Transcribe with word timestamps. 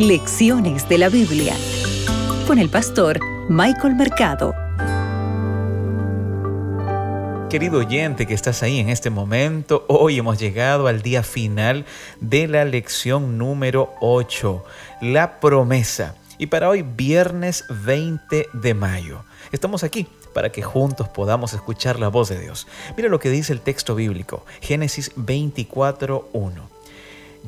Lecciones 0.00 0.88
de 0.88 0.96
la 0.96 1.10
Biblia 1.10 1.54
con 2.46 2.58
el 2.58 2.70
pastor 2.70 3.20
Michael 3.50 3.96
Mercado. 3.96 4.54
Querido 7.50 7.80
oyente 7.80 8.26
que 8.26 8.32
estás 8.32 8.62
ahí 8.62 8.78
en 8.78 8.88
este 8.88 9.10
momento, 9.10 9.84
hoy 9.88 10.16
hemos 10.16 10.38
llegado 10.38 10.86
al 10.86 11.02
día 11.02 11.22
final 11.22 11.84
de 12.18 12.48
la 12.48 12.64
lección 12.64 13.36
número 13.36 13.92
8, 14.00 14.64
la 15.02 15.38
promesa. 15.38 16.14
Y 16.38 16.46
para 16.46 16.70
hoy, 16.70 16.80
viernes 16.80 17.66
20 17.68 18.48
de 18.54 18.72
mayo, 18.72 19.24
estamos 19.52 19.84
aquí 19.84 20.06
para 20.32 20.50
que 20.50 20.62
juntos 20.62 21.08
podamos 21.08 21.52
escuchar 21.52 22.00
la 22.00 22.08
voz 22.08 22.30
de 22.30 22.40
Dios. 22.40 22.66
Mira 22.96 23.10
lo 23.10 23.20
que 23.20 23.28
dice 23.28 23.52
el 23.52 23.60
texto 23.60 23.94
bíblico, 23.94 24.46
Génesis 24.62 25.14
24.1. 25.16 26.79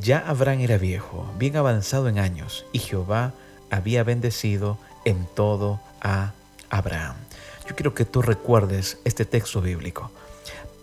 Ya 0.01 0.19
Abraham 0.19 0.61
era 0.61 0.79
viejo, 0.79 1.31
bien 1.39 1.57
avanzado 1.57 2.09
en 2.09 2.19
años, 2.19 2.65
y 2.73 2.79
Jehová 2.79 3.33
había 3.71 4.03
bendecido 4.05 4.79
en 5.05 5.27
todo 5.35 5.81
a 6.01 6.33
Abraham. 6.71 7.17
Yo 7.69 7.77
quiero 7.77 7.95
que 7.95 8.05
tú 8.05 8.23
recuerdes 8.23 8.99
este 9.05 9.25
texto 9.25 9.61
bíblico, 9.61 10.11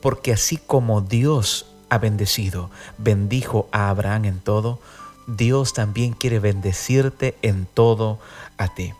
porque 0.01 0.31
así 0.31 0.57
como 0.57 1.01
Dios 1.01 1.65
ha 1.89 1.97
bendecido, 1.97 2.69
bendijo 2.97 3.67
a 3.71 3.89
Abraham 3.89 4.25
en 4.25 4.39
todo, 4.39 4.79
Dios 5.27 5.73
también 5.73 6.13
quiere 6.13 6.39
bendecirte 6.39 7.35
en 7.41 7.65
todo 7.65 8.19
a 8.57 8.73
ti. 8.73 8.93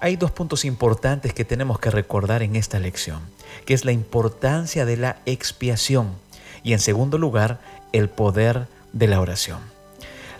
Hay 0.00 0.16
dos 0.16 0.30
puntos 0.30 0.64
importantes 0.64 1.34
que 1.34 1.44
tenemos 1.44 1.78
que 1.78 1.90
recordar 1.90 2.42
en 2.42 2.56
esta 2.56 2.78
lección, 2.78 3.20
que 3.66 3.74
es 3.74 3.84
la 3.84 3.92
importancia 3.92 4.86
de 4.86 4.96
la 4.96 5.18
expiación 5.26 6.14
y 6.62 6.72
en 6.72 6.78
segundo 6.78 7.18
lugar, 7.18 7.60
el 7.92 8.08
poder 8.08 8.66
de 8.92 9.08
la 9.08 9.20
oración. 9.20 9.60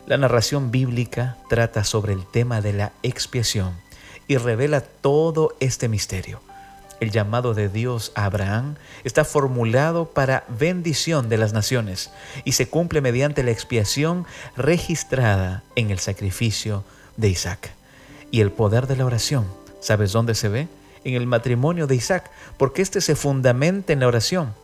La 0.06 0.16
narración 0.16 0.70
bíblica 0.70 1.36
trata 1.48 1.84
sobre 1.84 2.12
el 2.12 2.26
tema 2.26 2.60
de 2.60 2.72
la 2.72 2.92
expiación 3.02 3.74
y 4.26 4.36
revela 4.36 4.80
todo 4.80 5.56
este 5.60 5.88
misterio. 5.88 6.40
El 7.00 7.10
llamado 7.10 7.54
de 7.54 7.68
Dios 7.68 8.12
a 8.14 8.26
Abraham 8.26 8.76
está 9.04 9.24
formulado 9.24 10.10
para 10.10 10.44
bendición 10.48 11.28
de 11.28 11.38
las 11.38 11.52
naciones 11.52 12.10
y 12.44 12.52
se 12.52 12.68
cumple 12.68 13.00
mediante 13.00 13.42
la 13.42 13.52
expiación 13.52 14.26
registrada 14.56 15.62
en 15.76 15.90
el 15.90 15.98
sacrificio 15.98 16.84
de 17.16 17.28
Isaac. 17.30 17.72
Y 18.30 18.42
el 18.42 18.52
poder 18.52 18.86
de 18.86 18.96
la 18.96 19.06
oración, 19.06 19.46
¿sabes 19.80 20.12
dónde 20.12 20.34
se 20.34 20.48
ve? 20.48 20.68
En 21.04 21.14
el 21.14 21.26
matrimonio 21.26 21.86
de 21.86 21.96
Isaac, 21.96 22.30
porque 22.58 22.82
éste 22.82 23.00
se 23.00 23.16
fundamenta 23.16 23.94
en 23.94 24.00
la 24.00 24.08
oración. 24.08 24.54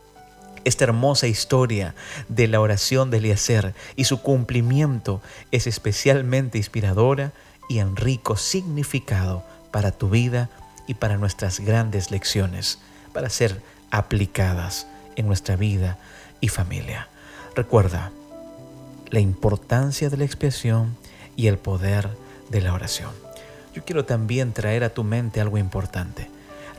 Esta 0.67 0.83
hermosa 0.83 1.27
historia 1.27 1.95
de 2.27 2.49
la 2.49 2.59
oración 2.59 3.09
de 3.09 3.19
Eliezer 3.19 3.73
y 3.95 4.03
su 4.03 4.21
cumplimiento 4.21 5.21
es 5.49 5.65
especialmente 5.65 6.57
inspiradora 6.57 7.31
y 7.69 7.79
en 7.79 7.95
rico 7.95 8.35
significado 8.35 9.45
para 9.71 9.93
tu 9.93 10.09
vida 10.09 10.49
y 10.85 10.95
para 10.95 11.15
nuestras 11.15 11.61
grandes 11.61 12.11
lecciones, 12.11 12.79
para 13.13 13.29
ser 13.29 13.61
aplicadas 13.91 14.87
en 15.15 15.27
nuestra 15.27 15.55
vida 15.55 15.99
y 16.41 16.49
familia. 16.49 17.07
Recuerda 17.55 18.11
la 19.09 19.21
importancia 19.21 20.09
de 20.09 20.17
la 20.17 20.25
expiación 20.25 20.97
y 21.37 21.47
el 21.47 21.57
poder 21.57 22.09
de 22.49 22.59
la 22.59 22.73
oración. 22.73 23.11
Yo 23.73 23.85
quiero 23.85 24.03
también 24.03 24.51
traer 24.51 24.83
a 24.83 24.89
tu 24.89 25.05
mente 25.05 25.39
algo 25.39 25.57
importante. 25.57 26.29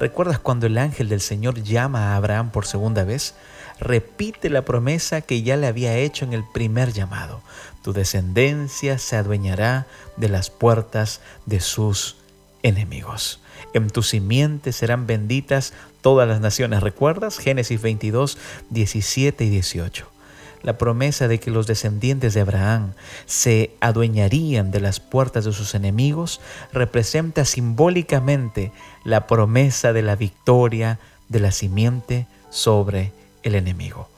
¿Recuerdas 0.00 0.38
cuando 0.38 0.66
el 0.66 0.78
ángel 0.78 1.08
del 1.08 1.20
Señor 1.20 1.62
llama 1.62 2.12
a 2.12 2.16
Abraham 2.16 2.50
por 2.50 2.66
segunda 2.66 3.02
vez? 3.02 3.34
Repite 3.80 4.48
la 4.48 4.64
promesa 4.64 5.22
que 5.22 5.42
ya 5.42 5.56
le 5.56 5.66
había 5.66 5.96
hecho 5.96 6.24
en 6.24 6.32
el 6.32 6.44
primer 6.44 6.92
llamado. 6.92 7.40
Tu 7.82 7.92
descendencia 7.92 8.98
se 8.98 9.16
adueñará 9.16 9.86
de 10.16 10.28
las 10.28 10.50
puertas 10.50 11.20
de 11.46 11.60
sus 11.60 12.16
enemigos. 12.62 13.40
En 13.74 13.90
tu 13.90 14.02
simiente 14.02 14.72
serán 14.72 15.06
benditas 15.06 15.72
todas 16.00 16.28
las 16.28 16.40
naciones. 16.40 16.80
¿Recuerdas? 16.80 17.38
Génesis 17.38 17.82
22, 17.82 18.38
17 18.70 19.44
y 19.44 19.50
18 19.50 20.17
la 20.62 20.78
promesa 20.78 21.28
de 21.28 21.38
que 21.40 21.50
los 21.50 21.66
descendientes 21.66 22.34
de 22.34 22.40
Abraham 22.40 22.92
se 23.26 23.76
adueñarían 23.80 24.70
de 24.70 24.80
las 24.80 25.00
puertas 25.00 25.44
de 25.44 25.52
sus 25.52 25.74
enemigos 25.74 26.40
representa 26.72 27.44
simbólicamente 27.44 28.72
la 29.04 29.26
promesa 29.26 29.92
de 29.92 30.02
la 30.02 30.16
victoria 30.16 30.98
de 31.28 31.40
la 31.40 31.52
simiente 31.52 32.26
sobre 32.50 33.12
el 33.42 33.54
enemigo. 33.54 34.08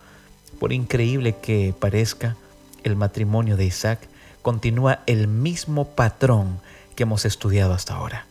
Por 0.58 0.72
increíble 0.72 1.36
que 1.36 1.74
parezca, 1.78 2.36
el 2.84 2.96
matrimonio 2.96 3.56
de 3.56 3.64
Isaac 3.64 4.00
continúa 4.42 5.00
el 5.06 5.28
mismo 5.28 5.86
patrón 5.88 6.60
que 6.96 7.02
hemos 7.02 7.24
estudiado 7.24 7.72
hasta 7.72 7.94
ahora. 7.94 8.26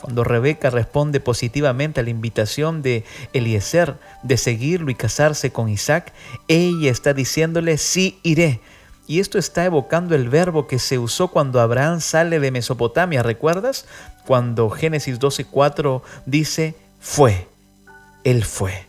Cuando 0.00 0.24
Rebeca 0.24 0.70
responde 0.70 1.20
positivamente 1.20 2.00
a 2.00 2.02
la 2.02 2.10
invitación 2.10 2.82
de 2.82 3.04
Eliezer 3.32 3.96
de 4.22 4.36
seguirlo 4.36 4.90
y 4.90 4.94
casarse 4.94 5.52
con 5.52 5.68
Isaac, 5.68 6.12
ella 6.48 6.90
está 6.90 7.12
diciéndole, 7.12 7.76
sí 7.76 8.18
iré. 8.22 8.60
Y 9.06 9.20
esto 9.20 9.38
está 9.38 9.64
evocando 9.64 10.14
el 10.14 10.28
verbo 10.28 10.66
que 10.66 10.78
se 10.78 10.98
usó 10.98 11.28
cuando 11.28 11.60
Abraham 11.60 12.00
sale 12.00 12.38
de 12.40 12.50
Mesopotamia, 12.50 13.22
¿recuerdas? 13.22 13.86
Cuando 14.24 14.70
Génesis 14.70 15.18
12:4 15.18 16.02
dice, 16.26 16.74
fue, 17.00 17.48
él 18.24 18.44
fue. 18.44 18.86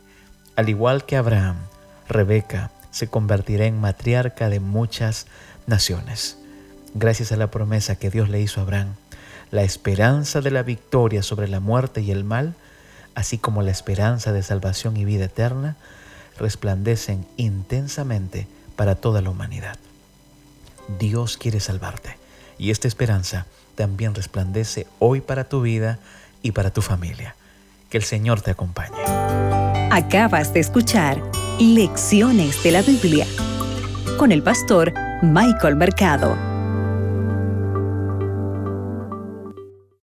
Al 0.55 0.69
igual 0.69 1.05
que 1.05 1.17
Abraham, 1.17 1.57
Rebeca 2.07 2.71
se 2.91 3.07
convertirá 3.07 3.65
en 3.65 3.81
matriarca 3.81 4.49
de 4.49 4.59
muchas 4.59 5.25
naciones. 5.65 6.37
Gracias 6.93 7.31
a 7.31 7.37
la 7.37 7.47
promesa 7.47 7.95
que 7.95 8.09
Dios 8.09 8.29
le 8.29 8.41
hizo 8.41 8.59
a 8.59 8.63
Abraham, 8.63 8.95
la 9.51 9.63
esperanza 9.63 10.41
de 10.41 10.51
la 10.51 10.63
victoria 10.63 11.21
sobre 11.23 11.47
la 11.47 11.59
muerte 11.59 12.01
y 12.01 12.11
el 12.11 12.23
mal, 12.23 12.55
así 13.15 13.37
como 13.37 13.61
la 13.61 13.71
esperanza 13.71 14.31
de 14.31 14.43
salvación 14.43 14.97
y 14.97 15.05
vida 15.05 15.25
eterna, 15.25 15.75
resplandecen 16.39 17.25
intensamente 17.37 18.47
para 18.75 18.95
toda 18.95 19.21
la 19.21 19.29
humanidad. 19.29 19.77
Dios 20.99 21.37
quiere 21.37 21.59
salvarte 21.59 22.17
y 22.57 22.71
esta 22.71 22.87
esperanza 22.87 23.45
también 23.75 24.15
resplandece 24.15 24.87
hoy 24.99 25.21
para 25.21 25.43
tu 25.43 25.61
vida 25.61 25.99
y 26.41 26.51
para 26.51 26.71
tu 26.71 26.81
familia. 26.81 27.35
Que 27.89 27.97
el 27.97 28.03
Señor 28.03 28.41
te 28.41 28.51
acompañe. 28.51 28.97
Acabas 29.91 30.53
de 30.53 30.61
escuchar 30.61 31.21
Lecciones 31.59 32.63
de 32.63 32.71
la 32.71 32.81
Biblia 32.81 33.27
con 34.17 34.31
el 34.31 34.41
pastor 34.41 34.93
Michael 35.21 35.75
Mercado. 35.75 36.50